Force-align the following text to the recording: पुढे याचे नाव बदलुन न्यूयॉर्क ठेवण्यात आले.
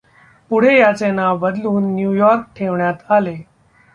पुढे 0.51 0.77
याचे 0.79 1.09
नाव 1.11 1.37
बदलुन 1.37 1.83
न्यूयॉर्क 1.95 2.45
ठेवण्यात 2.55 3.11
आले. 3.11 3.35